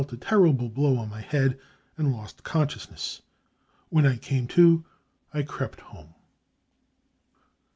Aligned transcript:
a 0.01 0.17
terrible 0.17 0.67
blow 0.67 0.97
on 0.97 1.07
my 1.11 1.21
head 1.21 1.59
anddos. 1.95 2.41
con 2.41 2.67
sciousness. 2.67 3.21
When 3.89 4.07
I 4.07 4.17
came 4.17 4.47
to 4.47 4.83
X 5.35 5.47
crept 5.47 5.79
home. 5.79 6.15